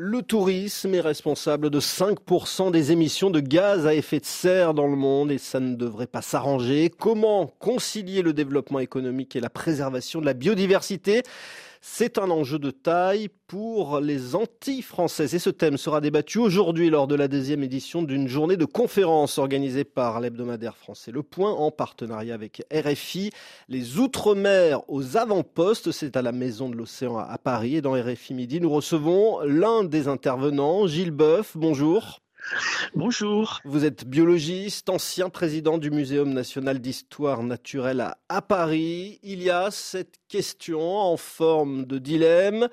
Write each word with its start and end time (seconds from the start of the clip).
Le 0.00 0.22
tourisme 0.22 0.94
est 0.94 1.00
responsable 1.00 1.70
de 1.70 1.80
5% 1.80 2.70
des 2.70 2.92
émissions 2.92 3.30
de 3.30 3.40
gaz 3.40 3.84
à 3.84 3.96
effet 3.96 4.20
de 4.20 4.24
serre 4.24 4.72
dans 4.72 4.86
le 4.86 4.94
monde 4.94 5.32
et 5.32 5.38
ça 5.38 5.58
ne 5.58 5.74
devrait 5.74 6.06
pas 6.06 6.22
s'arranger. 6.22 6.88
Comment 6.88 7.48
concilier 7.58 8.22
le 8.22 8.32
développement 8.32 8.78
économique 8.78 9.34
et 9.34 9.40
la 9.40 9.50
préservation 9.50 10.20
de 10.20 10.26
la 10.26 10.34
biodiversité? 10.34 11.24
C'est 11.80 12.18
un 12.18 12.30
enjeu 12.30 12.58
de 12.58 12.70
taille 12.70 13.28
pour 13.46 14.00
les 14.00 14.34
Antilles 14.34 14.82
françaises. 14.82 15.34
Et 15.34 15.38
ce 15.38 15.50
thème 15.50 15.76
sera 15.76 16.00
débattu 16.00 16.38
aujourd'hui 16.38 16.90
lors 16.90 17.06
de 17.06 17.14
la 17.14 17.28
deuxième 17.28 17.62
édition 17.62 18.02
d'une 18.02 18.28
journée 18.28 18.56
de 18.56 18.64
conférence 18.64 19.38
organisée 19.38 19.84
par 19.84 20.20
l'hebdomadaire 20.20 20.76
français 20.76 21.10
Le 21.10 21.22
Point 21.22 21.52
en 21.52 21.70
partenariat 21.70 22.34
avec 22.34 22.62
RFI. 22.72 23.30
Les 23.68 23.98
Outre-mer 23.98 24.82
aux 24.88 25.16
avant-postes, 25.16 25.92
c'est 25.92 26.16
à 26.16 26.22
la 26.22 26.32
Maison 26.32 26.68
de 26.68 26.76
l'Océan 26.76 27.18
à 27.18 27.38
Paris. 27.38 27.76
Et 27.76 27.80
dans 27.80 27.92
RFI 27.92 28.34
Midi, 28.34 28.60
nous 28.60 28.70
recevons 28.70 29.40
l'un 29.40 29.84
des 29.84 30.08
intervenants, 30.08 30.86
Gilles 30.86 31.10
Boeuf. 31.10 31.56
Bonjour. 31.56 32.20
Bonjour. 32.94 33.60
Vous 33.64 33.84
êtes 33.84 34.06
biologiste, 34.06 34.88
ancien 34.88 35.28
président 35.28 35.78
du 35.78 35.90
Muséum 35.90 36.32
national 36.32 36.80
d'histoire 36.80 37.42
naturelle 37.42 38.14
à, 38.28 38.42
Paris. 38.42 39.18
Il 39.22 39.42
y 39.42 39.50
a 39.50 39.70
cette 39.70 40.16
question 40.28 40.80
en 40.80 41.16
forme 41.16 41.84
de 41.84 41.98
dilemme. 41.98 42.68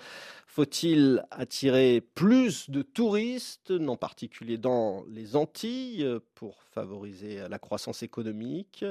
Faut-il 0.48 1.26
attirer 1.32 2.02
plus 2.02 2.70
de 2.70 2.82
touristes, 2.82 3.72
en 3.72 3.98
particulier 3.98 4.58
dans 4.58 5.04
les 5.10 5.36
Antilles, 5.36 6.08
pour 6.34 6.64
favoriser 6.64 7.42
la 7.50 7.60
croissance 7.60 8.04
économique? 8.04 8.86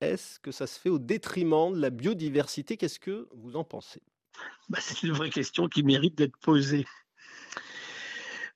Est-ce 0.00 0.38
que 0.38 0.52
ça 0.52 0.66
se 0.66 0.78
fait 0.78 0.90
au 0.90 0.98
détriment 0.98 1.72
de 1.72 1.80
la 1.80 1.90
biodiversité? 1.90 2.76
Qu'est-ce 2.76 3.00
que 3.00 3.28
vous 3.34 3.56
en 3.56 3.64
pensez? 3.64 4.02
Bah, 4.68 4.78
C'est 4.82 5.02
une 5.04 5.12
vraie 5.12 5.30
question 5.30 5.68
qui 5.68 5.82
mérite 5.82 6.16
d'être 6.16 6.36
posée. 6.36 6.84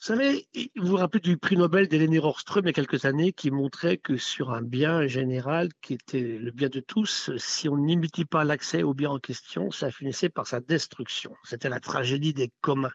Vous 0.01 0.07
savez, 0.07 0.49
vous 0.77 0.87
vous 0.87 0.97
rappelez 0.97 1.21
du 1.21 1.37
prix 1.37 1.59
Nobel 1.59 1.87
d'Hélène 1.87 2.19
Rorström 2.19 2.65
il 2.65 2.69
y 2.69 2.71
a 2.71 2.73
quelques 2.73 3.05
années 3.05 3.35
qui 3.35 3.51
montrait 3.51 3.99
que 3.99 4.17
sur 4.17 4.51
un 4.51 4.63
bien 4.63 5.07
général 5.07 5.69
qui 5.83 5.93
était 5.93 6.39
le 6.39 6.51
bien 6.53 6.71
de 6.71 6.81
tous, 6.81 7.31
si 7.37 7.69
on 7.69 7.77
n'imitait 7.77 8.25
pas 8.25 8.43
l'accès 8.43 8.83
au 8.83 8.95
bien 8.95 9.11
en 9.11 9.19
question, 9.19 9.71
ça 9.71 9.91
finissait 9.91 10.31
par 10.31 10.47
sa 10.47 10.61
destruction. 10.61 11.37
C'était 11.45 11.69
la 11.69 11.81
tragédie 11.81 12.33
des 12.33 12.51
communs. 12.63 12.95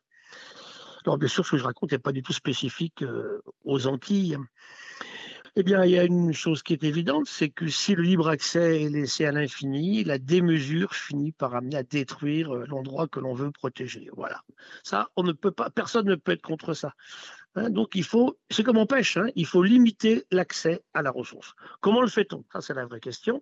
Alors 1.05 1.19
bien 1.19 1.27
sûr, 1.27 1.45
ce 1.45 1.51
que 1.51 1.57
je 1.57 1.63
raconte 1.63 1.91
n'est 1.91 1.99
pas 1.99 2.11
du 2.11 2.23
tout 2.23 2.33
spécifique 2.33 3.03
euh, 3.03 3.39
aux 3.65 3.85
Antilles. 3.85 4.39
Eh 5.57 5.63
bien, 5.63 5.85
il 5.85 5.91
y 5.91 5.99
a 5.99 6.03
une 6.03 6.33
chose 6.33 6.63
qui 6.63 6.73
est 6.73 6.83
évidente, 6.83 7.27
c'est 7.27 7.49
que 7.49 7.69
si 7.69 7.95
le 7.95 8.03
libre 8.03 8.27
accès 8.27 8.83
est 8.83 8.89
laissé 8.89 9.25
à 9.25 9.31
l'infini, 9.31 10.03
la 10.03 10.17
démesure 10.17 10.93
finit 10.93 11.31
par 11.31 11.55
amener 11.55 11.77
à 11.77 11.83
détruire 11.83 12.53
euh, 12.53 12.65
l'endroit 12.67 13.07
que 13.07 13.21
l'on 13.21 13.33
veut 13.33 13.51
protéger. 13.51 14.09
Voilà. 14.11 14.41
Ça, 14.83 15.07
on 15.15 15.23
ne 15.23 15.31
peut 15.31 15.51
pas, 15.51 15.69
personne 15.69 16.07
ne 16.07 16.15
peut 16.15 16.33
être 16.33 16.41
contre 16.41 16.73
ça. 16.73 16.93
Hein. 17.55 17.69
donc 17.69 17.95
il 17.95 18.03
faut, 18.03 18.37
c'est 18.49 18.63
comme 18.63 18.77
on 18.77 18.85
pêche, 18.85 19.15
hein, 19.15 19.27
il 19.35 19.45
faut 19.45 19.63
limiter 19.63 20.25
l'accès 20.29 20.83
à 20.93 21.01
la 21.01 21.09
ressource. 21.09 21.53
Comment 21.79 22.01
le 22.01 22.09
fait-on? 22.09 22.43
Ça, 22.51 22.59
c'est 22.59 22.73
la 22.73 22.85
vraie 22.85 22.99
question. 22.99 23.41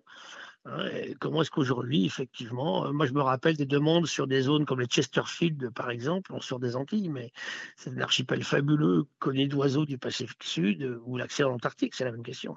Comment 1.20 1.42
est-ce 1.42 1.50
qu'aujourd'hui, 1.50 2.06
effectivement, 2.06 2.86
euh, 2.86 2.92
moi 2.92 3.04
je 3.04 3.12
me 3.12 3.20
rappelle 3.20 3.54
des 3.54 3.66
demandes 3.66 4.06
sur 4.06 4.26
des 4.26 4.40
zones 4.40 4.64
comme 4.64 4.80
les 4.80 4.86
Chesterfield, 4.86 5.70
par 5.74 5.90
exemple, 5.90 6.34
sur 6.40 6.58
des 6.58 6.74
Antilles, 6.74 7.10
mais 7.10 7.32
c'est 7.76 7.90
un 7.90 8.00
archipel 8.00 8.42
fabuleux, 8.42 9.04
connu 9.18 9.46
d'oiseaux 9.46 9.84
du 9.84 9.98
Pacifique 9.98 10.42
Sud, 10.42 10.82
euh, 10.82 11.02
ou 11.04 11.18
l'accès 11.18 11.42
à 11.42 11.48
l'Antarctique, 11.48 11.94
c'est 11.94 12.04
la 12.04 12.12
même 12.12 12.22
question. 12.22 12.56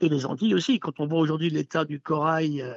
Et 0.00 0.10
les 0.10 0.26
Antilles 0.26 0.54
aussi, 0.54 0.78
quand 0.78 1.00
on 1.00 1.06
voit 1.06 1.20
aujourd'hui 1.20 1.48
l'état 1.48 1.86
du 1.86 2.00
corail 2.00 2.60
euh, 2.60 2.74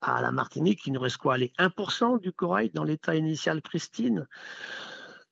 à 0.00 0.20
la 0.20 0.32
Martinique, 0.32 0.84
il 0.86 0.94
nous 0.94 1.00
reste 1.00 1.18
quoi 1.18 1.34
Aller 1.34 1.52
1% 1.58 2.20
du 2.20 2.32
corail 2.32 2.70
dans 2.70 2.84
l'état 2.84 3.14
initial 3.14 3.62
pristine. 3.62 4.26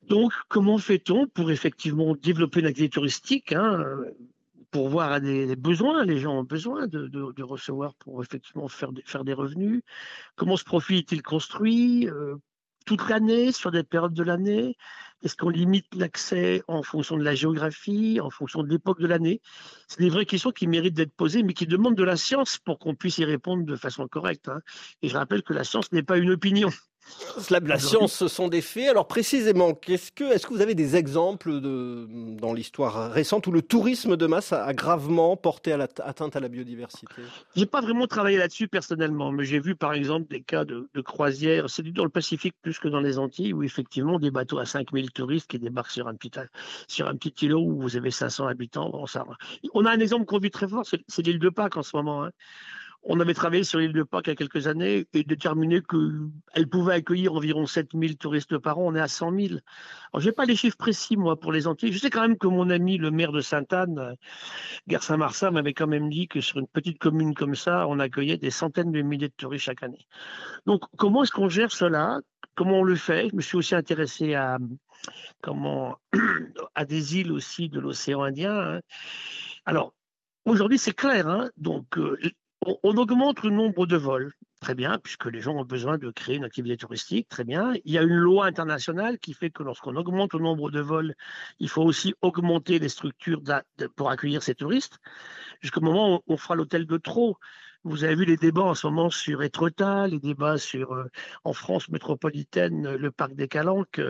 Donc, 0.02 0.32
comment 0.46 0.78
fait-on 0.78 1.26
pour 1.26 1.50
effectivement 1.50 2.14
développer 2.14 2.60
une 2.60 2.66
activité 2.66 2.94
touristique 2.94 3.52
hein, 3.52 3.84
pour 4.70 4.88
voir 4.88 5.20
des, 5.20 5.56
besoins. 5.56 6.04
Les 6.04 6.18
gens 6.18 6.38
ont 6.38 6.44
besoin 6.44 6.86
de, 6.86 7.42
recevoir 7.42 7.94
pour 7.94 8.22
effectivement 8.22 8.68
faire, 8.68 8.90
faire 9.04 9.24
des 9.24 9.32
revenus. 9.32 9.82
Comment 10.36 10.56
ce 10.56 10.64
profit 10.64 10.98
est-il 10.98 11.22
construit 11.22 12.08
euh, 12.08 12.36
toute 12.86 13.08
l'année, 13.08 13.52
sur 13.52 13.70
des 13.70 13.82
périodes 13.82 14.14
de 14.14 14.22
l'année? 14.22 14.76
Est-ce 15.22 15.36
qu'on 15.36 15.48
limite 15.48 15.94
l'accès 15.94 16.62
en 16.68 16.82
fonction 16.82 17.16
de 17.16 17.24
la 17.24 17.34
géographie, 17.34 18.20
en 18.20 18.30
fonction 18.30 18.62
de 18.62 18.68
l'époque 18.68 19.00
de 19.00 19.06
l'année? 19.06 19.40
C'est 19.88 20.00
des 20.00 20.10
vraies 20.10 20.26
questions 20.26 20.52
qui 20.52 20.66
méritent 20.66 20.94
d'être 20.94 21.14
posées, 21.14 21.42
mais 21.42 21.54
qui 21.54 21.66
demandent 21.66 21.96
de 21.96 22.04
la 22.04 22.16
science 22.16 22.58
pour 22.58 22.78
qu'on 22.78 22.94
puisse 22.94 23.18
y 23.18 23.24
répondre 23.24 23.64
de 23.64 23.76
façon 23.76 24.06
correcte. 24.06 24.48
Hein. 24.48 24.60
Et 25.02 25.08
je 25.08 25.16
rappelle 25.16 25.42
que 25.42 25.52
la 25.52 25.64
science 25.64 25.90
n'est 25.92 26.02
pas 26.02 26.18
une 26.18 26.30
opinion. 26.30 26.70
La, 27.50 27.78
science, 27.78 28.12
ce 28.12 28.28
sont 28.28 28.48
des 28.48 28.60
faits. 28.60 28.88
Alors 28.88 29.06
précisément, 29.06 29.74
qu'est-ce 29.74 30.12
que, 30.12 30.24
est-ce 30.24 30.46
que 30.46 30.54
vous 30.54 30.60
avez 30.60 30.74
des 30.74 30.96
exemples 30.96 31.60
de, 31.60 32.06
dans 32.36 32.52
l'histoire 32.52 33.10
récente 33.10 33.46
où 33.46 33.52
le 33.52 33.62
tourisme 33.62 34.16
de 34.16 34.26
masse 34.26 34.52
a, 34.52 34.72
gravement 34.72 35.36
porté 35.36 35.72
à 35.72 35.76
la, 35.76 35.88
atteinte 36.00 36.36
à 36.36 36.40
la 36.40 36.48
biodiversité? 36.48 37.06
J'ai 37.54 37.66
pas 37.66 37.80
vraiment 37.80 38.06
travaillé 38.06 38.38
là-dessus 38.38 38.68
personnellement, 38.68 39.32
mais 39.32 39.44
j'ai 39.44 39.60
vu 39.60 39.74
par 39.74 39.92
exemple 39.92 40.28
des 40.28 40.42
cas 40.42 40.64
de, 40.64 40.88
de 40.92 41.00
croisières, 41.00 41.70
c'est 41.70 41.82
dans 41.92 42.04
le 42.04 42.10
Pacifique 42.10 42.54
plus 42.62 42.78
que 42.78 42.88
dans 42.88 43.00
les 43.00 43.18
Antilles, 43.18 43.52
où 43.52 43.62
effectivement 43.62 44.18
des 44.18 44.30
bateaux 44.30 44.58
à 44.58 44.66
5000 44.66 45.12
touristes 45.12 45.48
qui 45.48 45.58
débarquent 45.58 45.90
sur 45.90 46.08
un 46.08 46.14
petit, 46.14 46.32
sur 46.88 47.06
un 47.06 47.14
petit 47.14 47.46
îlot 47.46 47.60
où 47.60 47.80
vous 47.80 47.96
avez 47.96 48.10
500 48.10 48.46
habitants. 48.46 48.90
Bon, 48.90 49.06
ça, 49.06 49.24
on 49.74 49.84
a 49.84 49.90
un 49.90 50.00
exemple 50.00 50.24
qu'on 50.24 50.38
vit 50.38 50.50
très 50.50 50.68
fort, 50.68 50.84
c'est 50.84 51.26
l'île 51.26 51.38
de 51.38 51.48
Pâques 51.48 51.76
en 51.76 51.82
ce 51.82 51.96
moment. 51.96 52.24
Hein. 52.24 52.30
On 53.04 53.20
avait 53.20 53.34
travaillé 53.34 53.64
sur 53.64 53.78
l'île 53.78 53.92
de 53.92 54.02
Pâques 54.02 54.26
il 54.26 54.30
y 54.30 54.32
a 54.32 54.36
quelques 54.36 54.66
années 54.66 55.06
et 55.12 55.24
déterminé 55.24 55.80
qu'elle 55.80 56.68
pouvait 56.68 56.94
accueillir 56.94 57.32
environ 57.34 57.64
7000 57.64 58.16
touristes 58.16 58.58
par 58.58 58.78
an. 58.78 58.86
On 58.86 58.94
est 58.94 59.00
à 59.00 59.08
100 59.08 59.30
000. 59.30 59.46
Alors, 60.12 60.20
je 60.20 60.26
n'ai 60.26 60.32
pas 60.32 60.44
les 60.44 60.56
chiffres 60.56 60.76
précis, 60.76 61.16
moi, 61.16 61.38
pour 61.38 61.52
les 61.52 61.66
Antilles. 61.66 61.92
Je 61.92 61.98
sais 61.98 62.10
quand 62.10 62.22
même 62.22 62.36
que 62.36 62.48
mon 62.48 62.70
ami, 62.70 62.98
le 62.98 63.10
maire 63.10 63.32
de 63.32 63.40
Sainte-Anne, 63.40 64.16
Gare 64.88 65.02
Saint-Martin, 65.02 65.52
m'avait 65.52 65.74
quand 65.74 65.86
même 65.86 66.10
dit 66.10 66.28
que 66.28 66.40
sur 66.40 66.58
une 66.58 66.66
petite 66.66 66.98
commune 66.98 67.34
comme 67.34 67.54
ça, 67.54 67.86
on 67.88 67.98
accueillait 67.98 68.36
des 68.36 68.50
centaines 68.50 68.92
de 68.92 69.00
milliers 69.00 69.28
de 69.28 69.34
touristes 69.36 69.64
chaque 69.66 69.82
année. 69.82 70.06
Donc, 70.66 70.82
comment 70.96 71.22
est-ce 71.22 71.32
qu'on 71.32 71.48
gère 71.48 71.72
cela? 71.72 72.20
Comment 72.56 72.80
on 72.80 72.84
le 72.84 72.96
fait? 72.96 73.28
Je 73.30 73.36
me 73.36 73.40
suis 73.40 73.56
aussi 73.56 73.74
intéressé 73.74 74.34
à, 74.34 74.58
comment, 75.40 75.96
à 76.74 76.84
des 76.84 77.18
îles 77.18 77.32
aussi 77.32 77.68
de 77.68 77.80
l'océan 77.80 78.22
Indien. 78.22 78.58
Hein. 78.58 78.80
Alors, 79.64 79.94
Aujourd'hui, 80.48 80.78
c'est 80.78 80.94
clair. 80.94 81.28
Hein. 81.28 81.50
Donc, 81.58 81.98
euh, 81.98 82.18
on, 82.66 82.96
augmente 82.96 83.42
le 83.42 83.50
nombre 83.50 83.86
de 83.86 83.96
vols, 83.96 84.32
très 84.60 84.74
bien, 84.74 84.98
puisque 84.98 85.26
les 85.26 85.40
gens 85.40 85.54
ont 85.54 85.64
besoin 85.64 85.98
de 85.98 86.10
créer 86.10 86.36
une 86.36 86.44
activité 86.44 86.76
touristique, 86.76 87.28
très 87.28 87.44
bien. 87.44 87.74
Il 87.84 87.92
y 87.92 87.98
a 87.98 88.02
une 88.02 88.16
loi 88.16 88.46
internationale 88.46 89.18
qui 89.18 89.34
fait 89.34 89.50
que 89.50 89.62
lorsqu'on 89.62 89.96
augmente 89.96 90.34
le 90.34 90.40
nombre 90.40 90.70
de 90.70 90.80
vols, 90.80 91.14
il 91.60 91.68
faut 91.68 91.82
aussi 91.82 92.14
augmenter 92.22 92.78
les 92.78 92.88
structures 92.88 93.40
pour 93.96 94.10
accueillir 94.10 94.42
ces 94.42 94.54
touristes, 94.54 94.98
jusqu'au 95.60 95.80
moment 95.80 96.16
où 96.16 96.32
on 96.32 96.36
fera 96.36 96.54
l'hôtel 96.54 96.86
de 96.86 96.96
trop. 96.96 97.36
Vous 97.84 98.04
avez 98.04 98.16
vu 98.16 98.24
les 98.24 98.36
débats 98.36 98.62
en 98.62 98.74
ce 98.74 98.86
moment 98.88 99.08
sur 99.08 99.42
Étretat, 99.42 100.08
les 100.08 100.18
débats 100.18 100.58
sur, 100.58 100.92
euh, 100.92 101.04
en 101.44 101.52
France 101.52 101.88
métropolitaine, 101.88 102.96
le 102.96 103.10
parc 103.12 103.34
des 103.34 103.48
Calanques. 103.48 104.00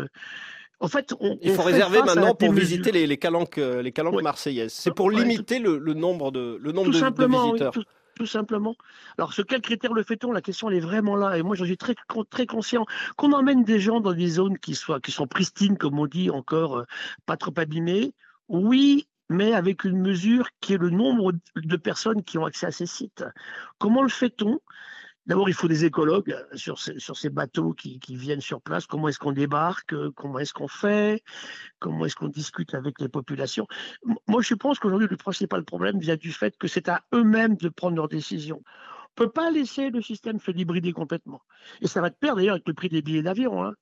En 0.80 0.88
fait, 0.88 1.12
il 1.42 1.52
faut 1.52 1.62
réserver 1.62 2.02
maintenant 2.02 2.34
pour 2.34 2.52
visiter 2.52 2.92
les, 2.92 3.06
les 3.06 3.16
calanques, 3.16 3.58
euh, 3.58 3.82
les 3.82 3.90
calanques 3.90 4.22
marseillaises. 4.22 4.72
C'est 4.72 4.94
pour 4.94 5.10
limiter 5.10 5.58
le, 5.58 5.78
nombre 5.92 6.30
de, 6.30 6.56
le 6.62 6.72
nombre 6.72 6.90
de, 6.90 7.26
visiteurs 7.26 7.72
tout 7.72 7.84
simplement. 8.26 8.76
Alors, 9.16 9.32
sur 9.32 9.46
quel 9.46 9.60
critère 9.60 9.92
le 9.92 10.02
fait-on? 10.02 10.32
La 10.32 10.40
question, 10.40 10.68
elle 10.70 10.76
est 10.76 10.80
vraiment 10.80 11.16
là. 11.16 11.38
Et 11.38 11.42
moi, 11.42 11.56
j'en 11.56 11.64
suis 11.64 11.76
très, 11.76 11.94
très 12.30 12.46
conscient. 12.46 12.86
Qu'on 13.16 13.32
emmène 13.32 13.64
des 13.64 13.80
gens 13.80 14.00
dans 14.00 14.12
des 14.12 14.28
zones 14.28 14.58
qui, 14.58 14.74
soient, 14.74 15.00
qui 15.00 15.12
sont 15.12 15.26
pristines, 15.26 15.78
comme 15.78 15.98
on 15.98 16.06
dit, 16.06 16.30
encore 16.30 16.78
euh, 16.78 16.84
pas 17.26 17.36
trop 17.36 17.52
abîmées, 17.56 18.12
oui, 18.48 19.06
mais 19.28 19.52
avec 19.52 19.84
une 19.84 20.00
mesure 20.00 20.48
qui 20.60 20.74
est 20.74 20.78
le 20.78 20.90
nombre 20.90 21.32
de 21.56 21.76
personnes 21.76 22.22
qui 22.22 22.38
ont 22.38 22.46
accès 22.46 22.66
à 22.66 22.70
ces 22.70 22.86
sites. 22.86 23.24
Comment 23.78 24.02
le 24.02 24.08
fait-on? 24.08 24.60
D'abord, 25.28 25.50
il 25.50 25.54
faut 25.54 25.68
des 25.68 25.84
écologues 25.84 26.34
sur 26.54 26.78
ces, 26.78 27.28
bateaux 27.30 27.74
qui, 27.74 28.00
viennent 28.08 28.40
sur 28.40 28.62
place. 28.62 28.86
Comment 28.86 29.08
est-ce 29.08 29.18
qu'on 29.18 29.32
débarque? 29.32 29.94
Comment 30.14 30.38
est-ce 30.38 30.54
qu'on 30.54 30.68
fait? 30.68 31.22
Comment 31.78 32.06
est-ce 32.06 32.16
qu'on 32.16 32.28
discute 32.28 32.74
avec 32.74 32.98
les 32.98 33.08
populations? 33.08 33.66
Moi, 34.26 34.40
je 34.40 34.54
pense 34.54 34.78
qu'aujourd'hui, 34.78 35.06
le 35.08 35.18
principal 35.18 35.64
problème 35.64 35.98
vient 35.98 36.16
du 36.16 36.32
fait 36.32 36.56
que 36.56 36.66
c'est 36.66 36.88
à 36.88 37.02
eux-mêmes 37.14 37.56
de 37.56 37.68
prendre 37.68 37.96
leurs 37.96 38.08
décisions. 38.08 38.62
On 38.64 39.22
ne 39.22 39.26
peut 39.26 39.32
pas 39.32 39.50
laisser 39.50 39.90
le 39.90 40.00
système 40.00 40.40
se 40.40 40.50
hybrider 40.50 40.92
complètement. 40.92 41.42
Et 41.82 41.88
ça 41.88 42.00
va 42.00 42.08
de 42.08 42.14
pair 42.14 42.34
d'ailleurs 42.34 42.54
avec 42.54 42.66
le 42.66 42.72
prix 42.72 42.88
des 42.88 43.02
billets 43.02 43.22
d'avion. 43.22 43.62
Hein. 43.62 43.74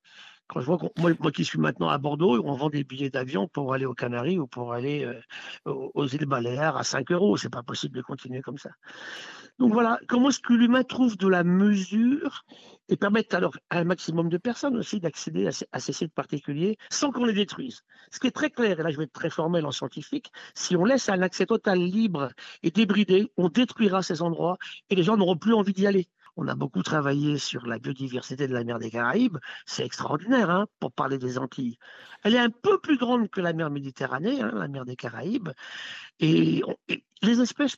Quand 0.48 0.60
je 0.60 0.66
vois 0.66 0.78
moi, 0.98 1.10
moi, 1.20 1.32
qui 1.32 1.44
suis 1.44 1.58
maintenant 1.58 1.88
à 1.88 1.98
Bordeaux, 1.98 2.40
on 2.44 2.54
vend 2.54 2.70
des 2.70 2.84
billets 2.84 3.10
d'avion 3.10 3.48
pour 3.48 3.74
aller 3.74 3.84
aux 3.84 3.94
Canaries 3.94 4.38
ou 4.38 4.46
pour 4.46 4.72
aller 4.72 5.04
euh, 5.04 5.72
aux 5.94 6.06
îles 6.06 6.26
Baléares 6.26 6.76
à 6.76 6.84
5 6.84 7.10
euros. 7.10 7.36
C'est 7.36 7.50
pas 7.50 7.62
possible 7.62 7.96
de 7.96 8.02
continuer 8.02 8.42
comme 8.42 8.58
ça. 8.58 8.70
Donc 9.58 9.72
voilà, 9.72 9.98
comment 10.06 10.28
est-ce 10.28 10.40
que 10.40 10.52
l'humain 10.52 10.84
trouve 10.84 11.16
de 11.16 11.28
la 11.28 11.42
mesure 11.42 12.44
et 12.88 12.96
permette 12.96 13.32
alors 13.32 13.56
à 13.70 13.78
un 13.78 13.84
maximum 13.84 14.28
de 14.28 14.36
personnes 14.36 14.76
aussi 14.76 15.00
d'accéder 15.00 15.48
à, 15.72 15.80
ces 15.80 15.92
sites 15.92 16.12
particuliers 16.12 16.76
sans 16.90 17.10
qu'on 17.10 17.24
les 17.24 17.32
détruise? 17.32 17.82
Ce 18.10 18.20
qui 18.20 18.26
est 18.26 18.32
très 18.32 18.50
clair, 18.50 18.78
et 18.78 18.82
là 18.82 18.90
je 18.90 18.98
vais 18.98 19.04
être 19.04 19.12
très 19.12 19.30
formel 19.30 19.64
en 19.64 19.72
scientifique, 19.72 20.30
si 20.54 20.76
on 20.76 20.84
laisse 20.84 21.08
un 21.08 21.22
accès 21.22 21.46
total 21.46 21.78
libre 21.78 22.28
et 22.62 22.70
débridé, 22.70 23.32
on 23.38 23.48
détruira 23.48 24.02
ces 24.02 24.20
endroits 24.20 24.58
et 24.90 24.94
les 24.94 25.02
gens 25.02 25.16
n'auront 25.16 25.38
plus 25.38 25.54
envie 25.54 25.72
d'y 25.72 25.86
aller 25.86 26.06
On 26.36 26.48
a 26.48 26.54
beaucoup 26.54 26.82
travaillé 26.82 27.38
sur 27.38 27.66
la 27.66 27.78
biodiversité 27.78 28.46
de 28.46 28.52
la 28.52 28.62
mer 28.62 28.78
des 28.78 28.90
Caraïbes. 28.90 29.38
C'est 29.64 29.84
extraordinaire 29.84 30.50
hein, 30.50 30.66
pour 30.80 30.92
parler 30.92 31.16
des 31.16 31.38
Antilles. 31.38 31.78
Elle 32.22 32.34
est 32.34 32.38
un 32.38 32.50
peu 32.50 32.78
plus 32.78 32.98
grande 32.98 33.30
que 33.30 33.40
la 33.40 33.54
mer 33.54 33.70
Méditerranée, 33.70 34.42
hein, 34.42 34.52
la 34.54 34.68
mer 34.68 34.84
des 34.84 34.96
Caraïbes. 34.96 35.48
Et, 36.20 36.62
les 37.22 37.40
espèces 37.40 37.76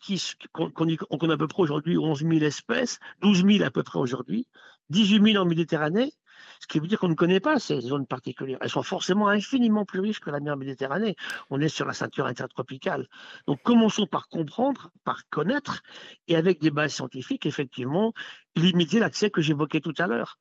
qu'on 0.52 1.31
a 1.31 1.32
à 1.32 1.37
peu 1.37 1.49
près 1.49 1.62
aujourd'hui, 1.62 1.96
11 1.96 2.19
000 2.19 2.32
espèces, 2.43 2.99
12 3.22 3.44
000 3.44 3.64
à 3.64 3.70
peu 3.70 3.84
près 3.84 4.00
aujourd'hui, 4.00 4.49
18 4.90 5.32
000 5.32 5.43
en 5.43 5.46
Méditerranée, 5.46 6.12
ce 6.61 6.67
qui 6.67 6.81
veut 6.81 6.87
dire 6.87 6.99
qu'on 6.99 7.08
ne 7.08 7.14
connaît 7.14 7.40
pas 7.40 7.58
ces 7.58 7.81
zones 7.81 8.06
particulières. 8.06 8.58
Elles 8.61 8.70
sont 8.70 8.82
forcément 8.82 9.29
infiniment 9.29 9.85
plus 9.85 10.00
riches 10.00 10.20
que 10.20 10.31
la 10.31 10.40
mer 10.40 10.56
Méditerranée. 10.56 11.17
On 11.50 11.61
est 11.61 11.69
sur 11.69 11.87
la 11.87 11.93
ceinture 11.93 12.26
intertropicale. 12.26 13.08
Donc 13.46 13.62
commençons 13.62 14.06
par 14.06 14.29
comprendre, 14.29 14.90
par 15.05 15.29
connaître, 15.31 15.82
et 16.26 16.37
avec 16.37 16.61
des 16.61 16.70
bases 16.70 16.94
scientifiques, 16.94 17.46
effectivement, 17.46 18.12
limiter 18.56 18.99
l'accès 18.99 19.31
que 19.31 19.40
j'évoquais 19.40 19.81
tout 19.81 19.94
à 19.99 20.06
l'heure. 20.06 20.38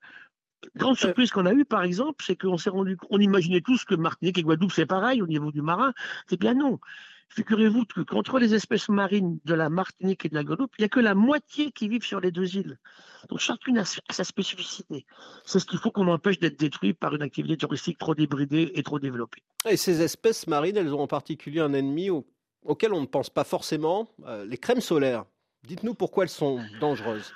Grande 0.75 0.95
euh. 0.95 0.99
surprise 0.99 1.31
qu'on 1.31 1.45
a 1.45 1.53
eue, 1.53 1.65
par 1.65 1.83
exemple, 1.83 2.23
c'est 2.25 2.35
qu'on 2.35 2.57
s'est 2.57 2.69
rendu, 2.69 2.97
on 3.09 3.19
imaginait 3.19 3.61
tous 3.61 3.85
que 3.85 3.95
Martinique 3.95 4.37
et 4.37 4.43
Guadeloupe 4.43 4.71
c'est 4.71 4.85
pareil 4.85 5.21
au 5.21 5.27
niveau 5.27 5.51
du 5.51 5.61
marin. 5.61 5.93
C'est 6.27 6.39
bien 6.39 6.53
non. 6.53 6.79
Figurez-vous 7.29 7.85
que 7.85 8.01
contre 8.01 8.39
les 8.39 8.53
espèces 8.53 8.89
marines 8.89 9.39
de 9.45 9.53
la 9.53 9.69
Martinique 9.69 10.25
et 10.25 10.29
de 10.29 10.35
la 10.35 10.43
Guadeloupe, 10.43 10.73
il 10.77 10.81
n'y 10.81 10.85
a 10.85 10.89
que 10.89 10.99
la 10.99 11.13
moitié 11.13 11.71
qui 11.71 11.87
vivent 11.87 12.05
sur 12.05 12.19
les 12.19 12.31
deux 12.31 12.55
îles. 12.55 12.77
Donc 13.29 13.39
chacune 13.39 13.77
a 13.77 13.85
sa 13.85 14.23
spécificité. 14.23 15.05
C'est 15.45 15.59
ce 15.59 15.65
qu'il 15.65 15.79
faut 15.79 15.91
qu'on 15.91 16.07
empêche 16.07 16.39
d'être 16.39 16.57
détruit 16.57 16.93
par 16.93 17.13
une 17.13 17.21
activité 17.21 17.57
touristique 17.57 17.97
trop 17.97 18.15
débridée 18.15 18.71
et 18.75 18.83
trop 18.83 18.99
développée. 18.99 19.43
Et 19.69 19.77
ces 19.77 20.01
espèces 20.01 20.47
marines, 20.47 20.77
elles 20.77 20.93
ont 20.93 21.01
en 21.01 21.07
particulier 21.07 21.59
un 21.59 21.73
ennemi 21.73 22.09
auquel 22.63 22.93
on 22.93 23.01
ne 23.01 23.05
pense 23.05 23.29
pas 23.29 23.43
forcément, 23.43 24.09
euh, 24.25 24.45
les 24.45 24.57
crèmes 24.57 24.81
solaires. 24.81 25.25
Dites-nous 25.63 25.93
pourquoi 25.93 26.23
elles 26.23 26.29
sont 26.29 26.59
dangereuses. 26.79 27.33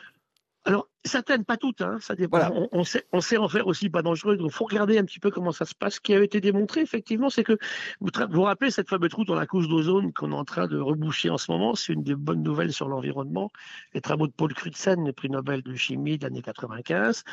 Alors, 0.63 0.87
certaines, 1.03 1.43
pas 1.43 1.57
toutes, 1.57 1.81
hein, 1.81 1.97
ça 2.01 2.13
dépend. 2.13 2.37
On, 2.71 2.83
sait, 2.83 3.07
on 3.11 3.19
sait 3.19 3.37
en 3.37 3.49
faire 3.49 3.65
aussi 3.65 3.89
pas 3.89 4.03
dangereux, 4.03 4.37
donc 4.37 4.51
il 4.51 4.53
faut 4.53 4.65
regarder 4.65 4.99
un 4.99 5.03
petit 5.05 5.19
peu 5.19 5.31
comment 5.31 5.51
ça 5.51 5.65
se 5.65 5.73
passe. 5.73 5.95
Ce 5.95 5.99
qui 5.99 6.13
a 6.13 6.21
été 6.21 6.39
démontré, 6.39 6.81
effectivement, 6.81 7.31
c'est 7.31 7.43
que 7.43 7.57
vous 7.99 8.11
vous 8.29 8.43
rappelez 8.43 8.69
cette 8.69 8.87
fameuse 8.87 9.09
trou 9.09 9.25
dans 9.25 9.33
la 9.33 9.47
couche 9.47 9.67
d'ozone 9.67 10.13
qu'on 10.13 10.31
est 10.31 10.35
en 10.35 10.45
train 10.45 10.67
de 10.67 10.79
reboucher 10.79 11.31
en 11.31 11.39
ce 11.39 11.51
moment. 11.51 11.73
C'est 11.73 11.93
une 11.93 12.03
des 12.03 12.13
bonnes 12.13 12.43
nouvelles 12.43 12.73
sur 12.73 12.87
l'environnement. 12.87 13.51
Les 13.95 14.01
travaux 14.01 14.27
de 14.27 14.33
Paul 14.33 14.53
Crutzen, 14.53 15.03
le 15.03 15.13
prix 15.13 15.31
Nobel 15.31 15.63
de 15.63 15.73
chimie 15.73 16.19
de 16.19 16.25
l'année 16.25 16.43
95, 16.43 17.23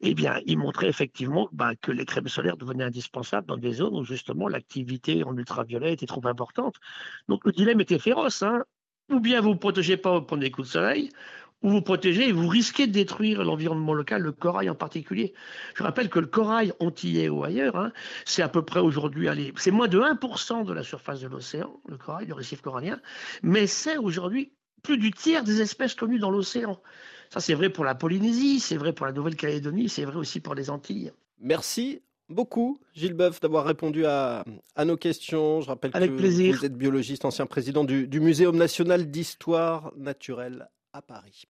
eh 0.00 0.14
bien, 0.14 0.40
il 0.46 0.58
montrait 0.58 0.88
effectivement 0.88 1.48
bah, 1.50 1.72
que 1.74 1.90
les 1.90 2.04
crèmes 2.04 2.28
solaires 2.28 2.56
devenaient 2.56 2.84
indispensables 2.84 3.48
dans 3.48 3.56
des 3.56 3.72
zones 3.72 3.96
où 3.96 4.04
justement 4.04 4.46
l'activité 4.46 5.24
en 5.24 5.36
ultraviolet 5.36 5.94
était 5.94 6.06
trop 6.06 6.24
importante. 6.28 6.76
Donc 7.28 7.44
le 7.44 7.50
dilemme 7.50 7.80
était 7.80 7.98
féroce. 7.98 8.44
Hein. 8.44 8.62
Ou 9.10 9.20
bien 9.20 9.40
vous 9.40 9.50
ne 9.50 9.54
protégez 9.54 9.96
pas 9.96 10.12
au 10.16 10.22
premier 10.22 10.50
coup 10.50 10.60
de 10.60 10.66
soleil, 10.66 11.10
ou 11.62 11.70
vous 11.70 11.82
protégez 11.82 12.28
et 12.28 12.32
vous 12.32 12.48
risquez 12.48 12.86
de 12.86 12.92
détruire 12.92 13.42
l'environnement 13.44 13.94
local, 13.94 14.22
le 14.22 14.32
corail 14.32 14.70
en 14.70 14.74
particulier. 14.74 15.34
Je 15.74 15.82
rappelle 15.82 16.08
que 16.08 16.18
le 16.18 16.26
corail 16.26 16.72
antillais 16.80 17.28
ou 17.28 17.44
ailleurs, 17.44 17.76
hein, 17.76 17.92
c'est 18.24 18.42
à 18.42 18.48
peu 18.48 18.62
près 18.62 18.80
aujourd'hui, 18.80 19.28
c'est 19.56 19.70
moins 19.70 19.88
de 19.88 19.98
1% 19.98 20.64
de 20.64 20.72
la 20.72 20.82
surface 20.82 21.20
de 21.20 21.28
l'océan, 21.28 21.80
le 21.88 21.96
corail, 21.96 22.26
le 22.26 22.34
récif 22.34 22.60
corallien, 22.60 23.00
mais 23.42 23.66
c'est 23.66 23.96
aujourd'hui 23.96 24.52
plus 24.82 24.98
du 24.98 25.10
tiers 25.10 25.44
des 25.44 25.60
espèces 25.60 25.94
connues 25.94 26.18
dans 26.18 26.30
l'océan. 26.30 26.80
Ça, 27.30 27.40
c'est 27.40 27.54
vrai 27.54 27.68
pour 27.68 27.84
la 27.84 27.94
Polynésie, 27.94 28.60
c'est 28.60 28.76
vrai 28.76 28.92
pour 28.92 29.06
la 29.06 29.12
Nouvelle-Calédonie, 29.12 29.88
c'est 29.88 30.04
vrai 30.04 30.16
aussi 30.16 30.40
pour 30.40 30.54
les 30.54 30.70
Antilles. 30.70 31.12
Merci 31.40 32.00
beaucoup, 32.28 32.78
Gilles 32.94 33.14
Boeuf, 33.14 33.40
d'avoir 33.40 33.64
répondu 33.64 34.06
à, 34.06 34.44
nos 34.84 34.96
questions. 34.96 35.60
Je 35.60 35.68
rappelle 35.68 35.90
Avec 35.94 36.12
que 36.12 36.16
plaisir. 36.16 36.56
vous 36.56 36.64
êtes 36.64 36.76
biologiste, 36.76 37.24
ancien 37.24 37.46
président 37.46 37.84
du, 37.84 38.06
du 38.06 38.20
Muséum 38.20 38.56
national 38.56 39.10
d'histoire 39.10 39.92
naturelle 39.96 40.68
à 40.92 41.02
Paris. 41.02 41.44